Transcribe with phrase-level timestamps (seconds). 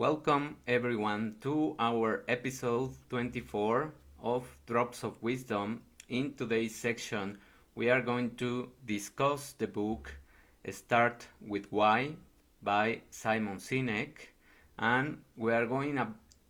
[0.00, 3.92] Welcome everyone to our episode 24
[4.22, 5.82] of Drops of Wisdom.
[6.08, 7.36] In today's section,
[7.74, 10.10] we are going to discuss the book
[10.70, 12.12] Start with Why
[12.62, 14.32] by Simon Sinek,
[14.78, 16.00] and we are going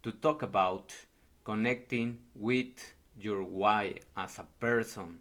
[0.04, 0.94] to talk about
[1.42, 5.18] connecting with your why as a person,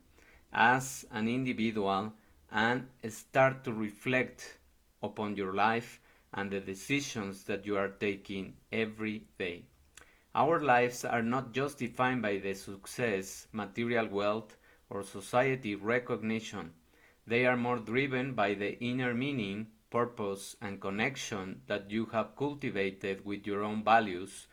[0.54, 2.14] as an individual,
[2.52, 4.60] and start to reflect
[5.02, 6.00] upon your life
[6.34, 9.66] and the decisions that you are taking every day.
[10.36, 14.58] Our lives are not just defined by the success, material wealth,
[14.90, 16.74] or society recognition.
[17.26, 23.26] They are more driven by the inner meaning, purpose, and connection that you have cultivated
[23.26, 24.48] with your own values,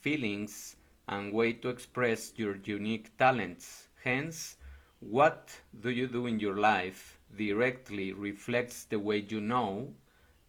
[0.00, 0.76] feelings,
[1.08, 3.88] and way to express your unique talents.
[4.02, 4.56] Hence,
[5.00, 9.94] what do you do in your life directly reflects the way you know,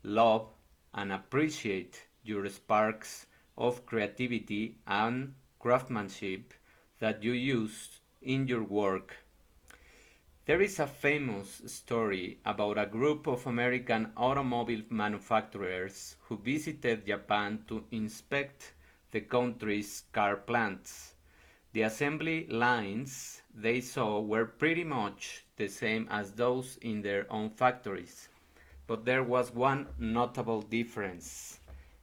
[0.04, 0.48] love,
[0.93, 3.25] and appreciate your sparks
[3.57, 6.53] of creativity and craftsmanship
[6.99, 9.15] that you use in your work.
[10.46, 17.63] There is a famous story about a group of American automobile manufacturers who visited Japan
[17.68, 18.74] to inspect
[19.12, 21.13] the country's car plants.
[21.74, 27.51] The assembly lines they saw were pretty much the same as those in their own
[27.51, 28.29] factories.
[28.90, 31.59] But there was one notable difference.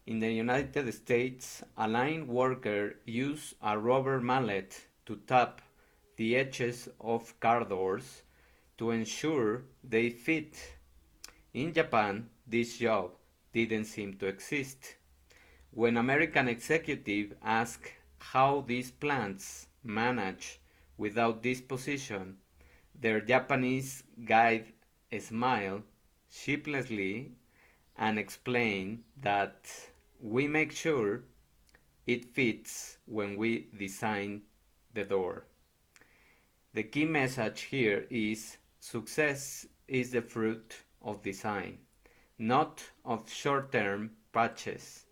[0.07, 5.63] In the United States, a line worker used a rubber mallet to tap
[6.15, 8.23] the edges of car doors
[8.79, 10.55] to ensure they fit.
[11.55, 13.17] In Japan, this job
[13.53, 14.95] didn't seem to exist.
[15.73, 20.61] When American executives asked how these plants manage
[20.97, 22.37] without this position,
[22.95, 24.67] their Japanese guide
[25.19, 25.83] smiled
[26.31, 27.33] sheepishly
[27.97, 29.71] and explain that
[30.21, 31.25] we make sure
[32.07, 34.43] it fits when we design
[34.95, 35.45] the door.
[36.73, 41.79] The key message here is success is the fruit of design,
[42.39, 45.07] not of short term patches.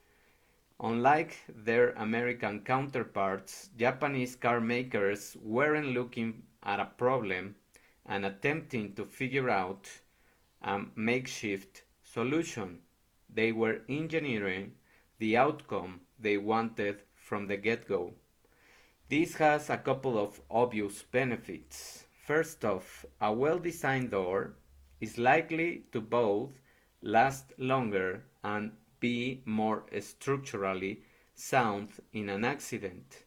[0.80, 7.54] Unlike their American counterparts, Japanese car makers weren't looking at a problem
[8.04, 9.88] and attempting to figure out
[10.64, 12.78] a makeshift solution.
[13.28, 14.72] They were engineering
[15.18, 18.14] the outcome they wanted from the get go.
[19.08, 22.04] This has a couple of obvious benefits.
[22.26, 24.54] First off, a well designed door
[25.00, 26.50] is likely to both
[27.02, 31.02] last longer and be more structurally
[31.34, 33.24] sound in an accident.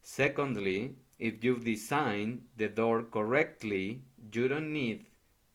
[0.00, 4.00] Secondly, if you've designed the door correctly,
[4.32, 5.04] you don't need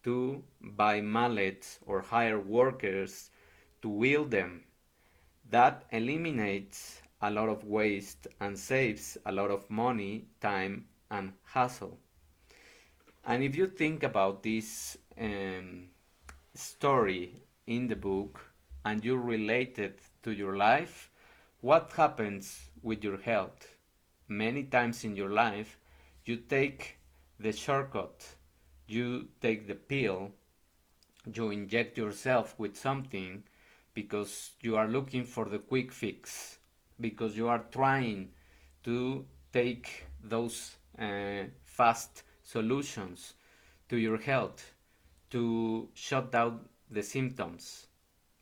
[0.05, 3.31] to buy mallets or hire workers
[3.81, 4.63] to wield them.
[5.49, 11.97] That eliminates a lot of waste and saves a lot of money, time, and hassle.
[13.25, 15.89] And if you think about this um,
[16.53, 18.39] story in the book
[18.85, 21.09] and you relate it to your life,
[21.61, 23.75] what happens with your health?
[24.27, 25.79] Many times in your life,
[26.25, 26.97] you take
[27.39, 28.35] the shortcut
[28.87, 30.31] you take the pill,
[31.33, 33.43] you inject yourself with something
[33.93, 36.59] because you are looking for the quick fix,
[36.99, 38.29] because you are trying
[38.83, 43.33] to take those uh, fast solutions
[43.89, 44.73] to your health
[45.29, 46.59] to shut down
[46.91, 47.87] the symptoms.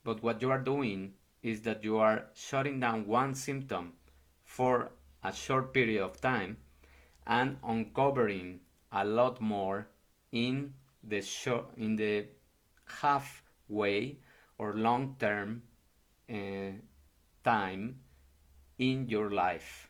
[0.04, 3.94] But what you are doing is that you are shutting down one symptom
[4.44, 4.92] for
[5.24, 6.58] a short period of time
[7.26, 8.60] and uncovering
[8.92, 9.88] a lot more
[10.34, 10.74] in
[11.04, 12.26] the short, in the
[13.02, 14.18] halfway
[14.58, 15.62] or long term
[16.30, 16.74] uh,
[17.44, 18.00] time
[18.80, 19.90] in your life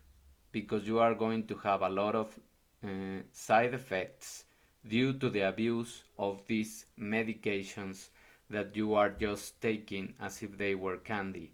[0.51, 2.37] because you are going to have a lot of
[2.83, 2.87] uh,
[3.31, 4.45] side effects
[4.87, 8.09] due to the abuse of these medications
[8.49, 11.53] that you are just taking as if they were candy.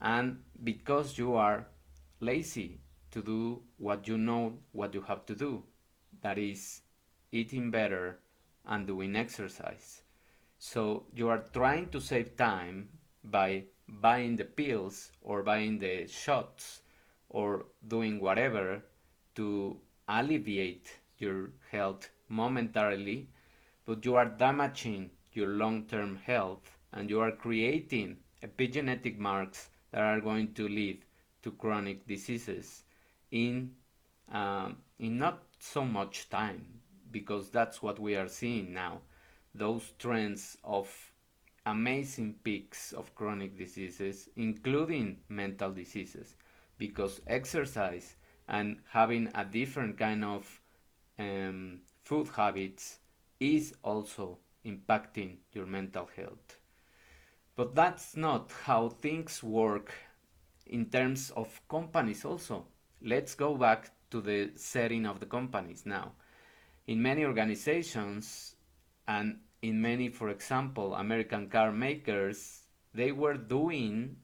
[0.00, 1.66] And because you are
[2.20, 2.80] lazy
[3.10, 5.62] to do what you know what you have to do
[6.22, 6.80] that is
[7.32, 8.18] eating better
[8.66, 10.02] and doing exercise.
[10.58, 12.90] So you are trying to save time
[13.24, 16.82] by buying the pills or buying the shots
[17.28, 18.84] or doing whatever
[19.34, 23.28] to alleviate your health momentarily,
[23.86, 30.02] but you are damaging your long term health and you are creating epigenetic marks that
[30.02, 31.04] are going to lead
[31.42, 32.84] to chronic diseases
[33.30, 33.72] in,
[34.32, 36.81] uh, in not so much time
[37.12, 39.02] because that's what we are seeing now.
[39.54, 40.88] Those trends of
[41.66, 46.36] amazing peaks of chronic diseases, including mental diseases,
[46.78, 48.16] because exercise
[48.48, 50.60] and having a different kind of
[51.18, 52.98] um, food habits
[53.38, 56.58] is also impacting your mental health.
[57.54, 59.92] But that's not how things work
[60.66, 62.66] in terms of companies, also.
[63.02, 66.12] Let's go back to the setting of the companies now.
[66.86, 68.56] In many organizations,
[69.06, 72.62] and in many, for example, American car makers,
[72.92, 74.16] they were doing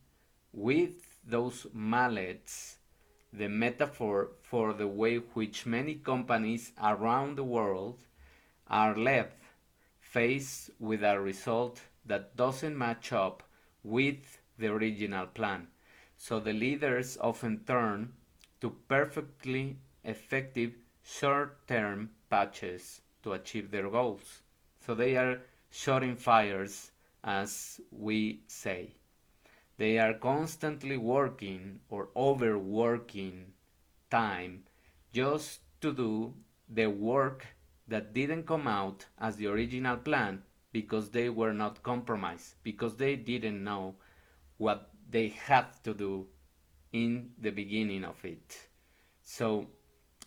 [0.52, 2.78] with those mallets
[3.32, 7.98] the metaphor for the way which many companies around the world
[8.66, 9.36] are left
[10.00, 13.42] faced with a result that doesn't match up
[13.84, 15.68] with the original plan.
[16.16, 18.14] So the leaders often turn
[18.60, 20.72] to perfectly effective
[21.04, 24.42] short term patches to achieve their goals.
[24.84, 25.40] So they are
[25.70, 26.90] shooting fires,
[27.24, 28.94] as we say.
[29.76, 33.52] They are constantly working or overworking
[34.10, 34.64] time
[35.12, 36.34] just to do
[36.68, 37.46] the work
[37.86, 40.42] that didn't come out as the original plan
[40.72, 43.94] because they were not compromised, because they didn't know
[44.58, 46.26] what they had to do
[46.92, 48.68] in the beginning of it.
[49.22, 49.66] So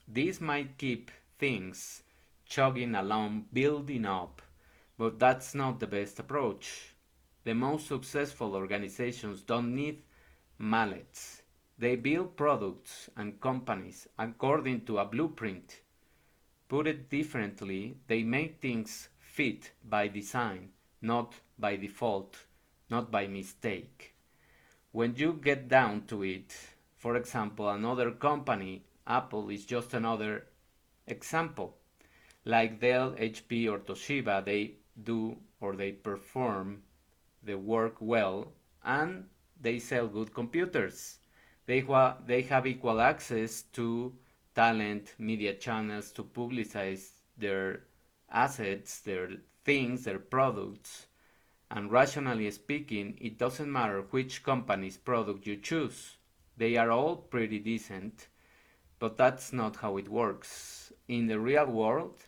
[0.08, 1.12] this might keep
[1.42, 2.04] things
[2.46, 4.42] chugging along, building up
[5.02, 6.94] but that's not the best approach.
[7.44, 10.04] The most successful organizations don't need
[10.60, 11.42] mallets.
[11.76, 15.80] They build products and companies according to a blueprint.
[16.70, 20.70] Put it differently, they make things fit by design,
[21.02, 22.38] not by default,
[22.92, 24.14] not by mistake.
[24.92, 26.56] When you get down to it,
[26.96, 30.46] for example, another company, Apple is just another
[31.12, 31.78] example.
[32.46, 36.82] Like Dell, HP, or Toshiba, they do or they perform
[37.44, 38.52] the work well
[38.84, 39.26] and
[39.62, 41.20] they sell good computers.
[41.68, 41.86] They,
[42.26, 44.14] they have equal access to
[44.56, 47.84] talent, media channels to publicize their
[48.32, 49.30] assets, their
[49.64, 51.08] things, their products.
[51.70, 56.18] And rationally speaking, it doesn't matter which company's product you choose.
[56.58, 58.28] They are all pretty decent,
[59.00, 60.92] but that's not how it works.
[61.12, 62.24] In the real world,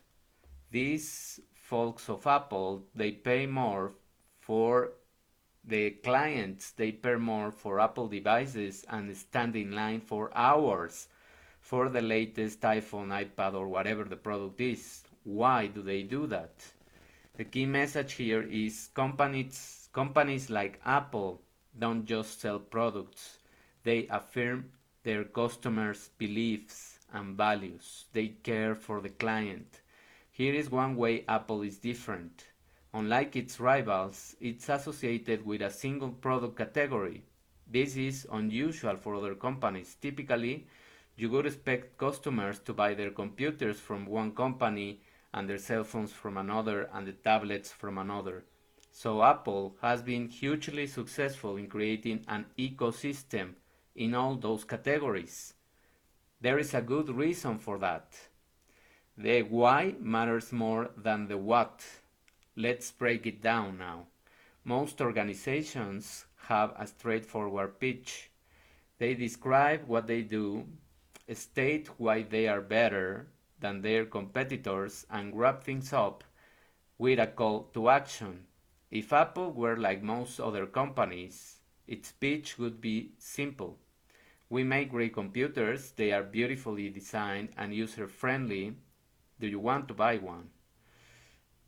[0.69, 3.93] these folks of Apple, they pay more
[4.41, 4.95] for
[5.63, 11.07] the clients, they pay more for Apple devices and stand in line for hours
[11.61, 15.03] for the latest iPhone, iPad, or whatever the product is.
[15.23, 16.53] Why do they do that?
[17.37, 21.41] The key message here is companies, companies like Apple
[21.79, 23.37] don't just sell products,
[23.83, 24.71] they affirm
[25.03, 28.05] their customers' beliefs and values.
[28.11, 29.81] They care for the client.
[30.31, 32.47] Here is one way Apple is different.
[32.93, 37.23] Unlike its rivals, it's associated with a single product category.
[37.65, 39.95] This is unusual for other companies.
[40.01, 40.67] Typically,
[41.15, 45.01] you would expect customers to buy their computers from one company
[45.33, 48.43] and their cell phones from another and the tablets from another.
[48.91, 53.55] So Apple has been hugely successful in creating an ecosystem
[53.95, 55.55] in all those categories.
[56.43, 58.19] There is a good reason for that.
[59.17, 61.85] The why matters more than the what.
[62.57, 64.07] Let's break it down now.
[64.65, 68.29] Most organizations have a straightforward pitch.
[68.97, 70.67] They describe what they do,
[71.31, 73.27] state why they are better
[73.61, 76.25] than their competitors, and wrap things up
[76.97, 78.47] with a call to action.
[78.91, 83.79] If Apple were like most other companies, its pitch would be simple.
[84.53, 88.75] We make great computers, they are beautifully designed and user friendly,
[89.39, 90.51] do you want to buy one?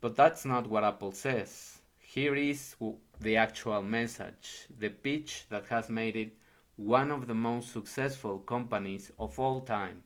[0.00, 1.80] But that's not what Apple says.
[1.98, 2.76] Here is
[3.20, 6.38] the actual message, the pitch that has made it
[6.76, 10.04] one of the most successful companies of all time.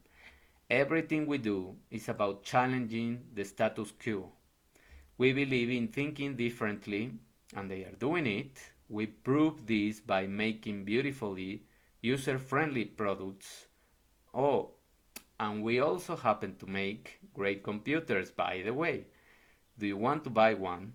[0.70, 4.32] Everything we do is about challenging the status quo.
[5.18, 7.12] We believe in thinking differently,
[7.54, 8.58] and they are doing it.
[8.88, 11.64] We prove this by making beautifully
[12.00, 13.66] user friendly products.
[14.32, 14.72] Oh,
[15.38, 19.06] and we also happen to make great computers, by the way.
[19.78, 20.94] Do you want to buy one?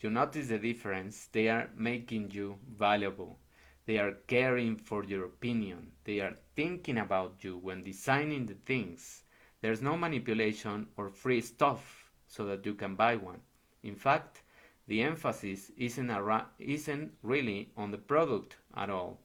[0.00, 1.28] You notice the difference?
[1.32, 3.38] They are making you valuable.
[3.86, 5.92] They are caring for your opinion.
[6.04, 9.22] They are thinking about you when designing the things.
[9.62, 13.40] There's no manipulation or free stuff so that you can buy one.
[13.82, 14.42] In fact,
[14.86, 16.10] the emphasis isn't,
[16.58, 19.23] isn't really on the product at all.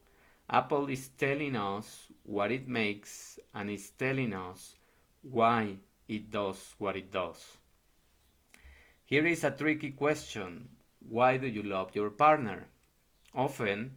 [0.51, 4.75] Apple is telling us what it makes and is telling us
[5.21, 5.77] why
[6.07, 7.57] it does what it does.
[9.05, 10.69] Here is a tricky question.
[11.07, 12.67] why do you love your partner?
[13.35, 13.95] Often,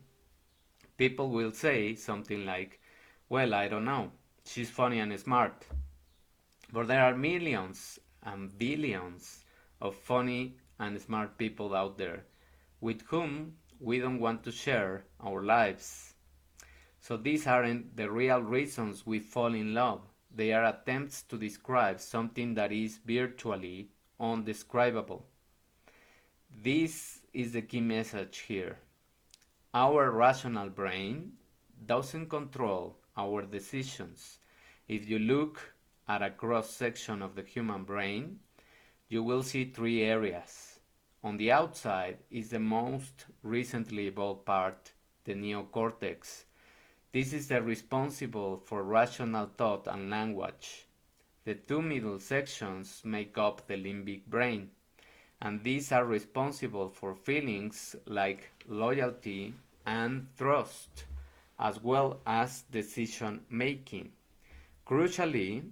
[0.98, 2.80] people will say something like,
[3.28, 4.12] Well, I don't know,
[4.44, 5.66] she's funny and smart.
[6.70, 9.44] But there are millions and billions
[9.80, 12.24] of funny and smart people out there
[12.80, 16.11] with whom we don't want to share our lives.
[17.02, 20.02] So these aren't the real reasons we fall in love.
[20.32, 23.88] They are attempts to describe something that is virtually
[24.20, 25.26] undescribable.
[26.62, 28.78] This is the key message here.
[29.74, 31.32] Our rational brain
[31.84, 34.38] doesn't control our decisions.
[34.86, 35.74] If you look
[36.06, 38.38] at a cross section of the human brain,
[39.08, 40.78] you will see three areas.
[41.24, 44.92] On the outside is the most recently evolved part,
[45.24, 46.44] the neocortex.
[47.12, 50.86] This is the responsible for rational thought and language.
[51.44, 54.70] The two middle sections make up the limbic brain,
[55.42, 59.52] and these are responsible for feelings like loyalty
[59.84, 61.04] and trust,
[61.58, 64.12] as well as decision making.
[64.86, 65.68] Crucially,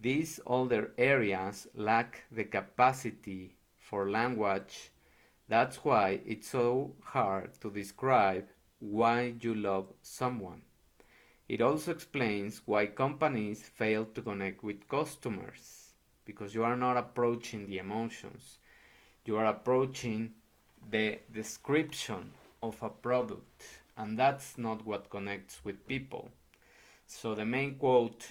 [0.00, 4.90] these older areas lack the capacity for language.
[5.48, 8.46] That's why it's so hard to describe
[8.82, 10.60] why you love someone.
[11.48, 15.92] It also explains why companies fail to connect with customers
[16.24, 18.58] because you are not approaching the emotions.
[19.24, 20.32] You are approaching
[20.90, 23.62] the description of a product,
[23.96, 26.30] and that's not what connects with people.
[27.06, 28.26] So, the main quote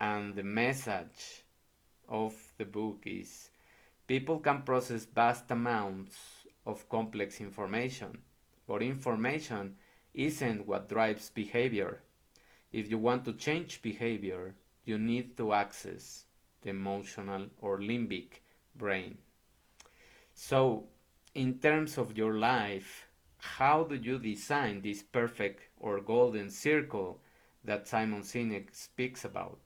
[0.00, 1.42] and the message
[2.08, 3.50] of the book is
[4.06, 6.16] people can process vast amounts
[6.64, 8.18] of complex information,
[8.68, 9.74] but information
[10.14, 12.02] isn't what drives behavior.
[12.72, 16.26] If you want to change behavior, you need to access
[16.62, 18.40] the emotional or limbic
[18.76, 19.18] brain.
[20.34, 20.88] So,
[21.34, 27.20] in terms of your life, how do you design this perfect or golden circle
[27.62, 29.60] that Simon Sinek speaks about?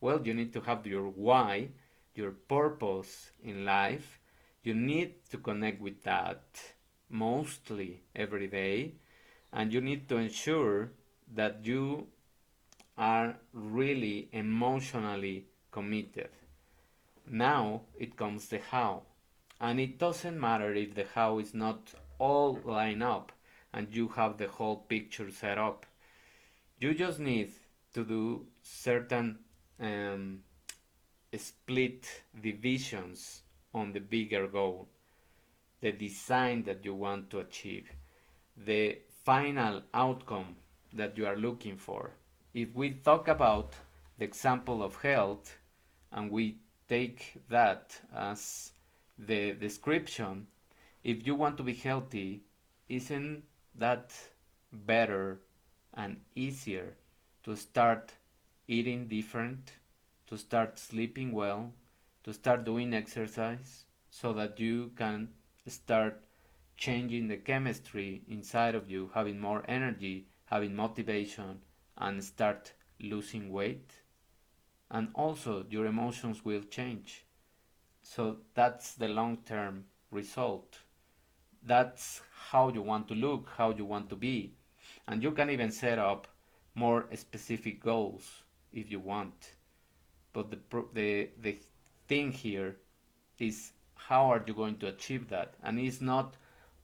[0.00, 1.70] Well, you need to have your why,
[2.14, 4.20] your purpose in life.
[4.62, 6.42] You need to connect with that
[7.08, 8.96] mostly every day.
[9.52, 10.92] And you need to ensure
[11.34, 12.06] that you
[12.96, 16.30] are really emotionally committed.
[17.28, 19.02] Now it comes the how.
[19.60, 23.32] And it doesn't matter if the how is not all lined up
[23.72, 25.86] and you have the whole picture set up.
[26.78, 27.52] You just need
[27.94, 29.38] to do certain
[29.80, 30.40] um,
[31.36, 32.06] split
[32.40, 33.42] divisions
[33.74, 34.88] on the bigger goal,
[35.80, 37.88] the design that you want to achieve,
[38.56, 40.56] the final outcome
[40.92, 42.10] that you are looking for.
[42.54, 43.74] If we talk about
[44.18, 45.56] the example of health
[46.10, 48.72] and we take that as
[49.18, 50.46] the description,
[51.04, 52.42] if you want to be healthy,
[52.88, 53.44] isn't
[53.76, 54.12] that
[54.72, 55.40] better
[55.94, 56.94] and easier
[57.44, 58.12] to start
[58.68, 59.72] eating different,
[60.26, 61.72] to start sleeping well,
[62.24, 65.28] to start doing exercise so that you can
[65.66, 66.22] start
[66.82, 71.60] changing the chemistry inside of you, having more energy, having motivation,
[71.96, 73.92] and start losing weight.
[74.90, 77.24] And also, your emotions will change.
[78.02, 80.78] So, that's the long term result.
[81.62, 82.20] That's
[82.50, 84.54] how you want to look, how you want to be.
[85.06, 86.26] And you can even set up
[86.74, 89.52] more specific goals if you want.
[90.32, 90.58] But the
[90.92, 91.58] the the
[92.08, 92.74] thing here
[93.38, 95.54] is how are you going to achieve that?
[95.62, 96.36] And it's not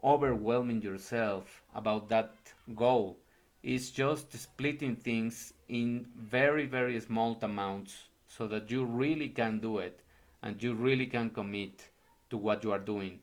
[0.03, 2.35] overwhelming yourself about that
[2.75, 3.19] goal.
[3.63, 9.79] It's just splitting things in very very small amounts so that you really can do
[9.79, 10.01] it
[10.43, 11.89] and you really can commit
[12.31, 13.21] to what you are doing.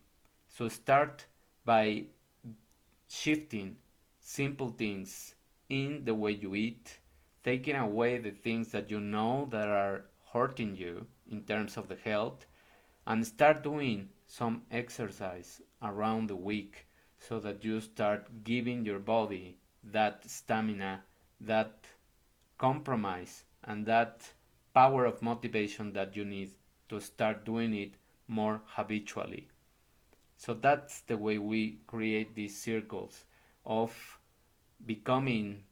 [0.48, 1.26] So start
[1.64, 2.06] by
[3.08, 3.78] shifting
[4.20, 5.36] simple things
[5.70, 7.00] in the way you eat,
[7.44, 11.96] taking away the things that you know that are hurting you in terms of the
[11.96, 12.46] health
[13.08, 16.88] and start doing some exercise around the week
[17.20, 21.04] so that you start giving your body that stamina,
[21.40, 21.86] that
[22.58, 24.28] compromise, and that
[24.74, 26.52] power of motivation that you need
[26.90, 27.94] to start doing it
[28.28, 29.48] more habitually.
[30.38, 33.24] So that's the way we create these circles
[33.66, 34.20] of
[34.86, 35.64] becoming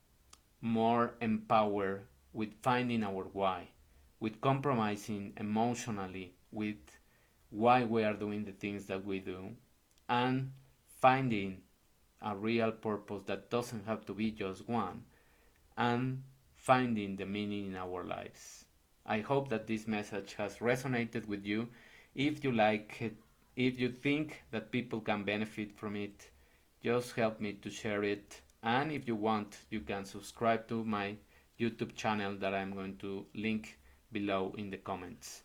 [0.62, 3.68] more empowered with finding our why,
[4.20, 6.78] with compromising emotionally with
[7.50, 9.50] why we are doing the things that we do,
[10.10, 10.52] and
[11.00, 11.62] finding
[12.22, 15.04] a real purpose that doesn't have to be just one,
[15.78, 16.24] and
[16.56, 18.66] finding the meaning in our lives.
[19.06, 21.68] I hope that this message has resonated with you.
[22.16, 23.18] If you like it,
[23.56, 26.30] if you think that people can benefit from it,
[26.82, 28.42] just help me to share it.
[28.64, 31.18] And if you want, you can subscribe to my
[31.60, 33.78] YouTube channel that I'm going to link
[34.12, 35.44] below in the comments.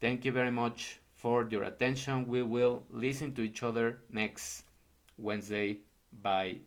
[0.00, 2.28] Thank you very much for your attention.
[2.28, 4.64] We will listen to each other next
[5.16, 5.78] Wednesday.
[6.12, 6.58] Bye.